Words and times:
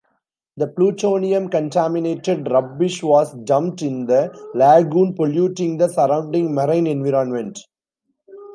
The 0.57 0.65
plutonium-contaminated 0.67 2.49
rubbish 2.51 3.03
was 3.03 3.35
dumped 3.43 3.83
in 3.83 4.07
the 4.07 4.35
lagoon, 4.55 5.13
polluting 5.13 5.77
the 5.77 5.89
surrounding 5.89 6.55
marine 6.55 6.87
environment. 6.87 7.59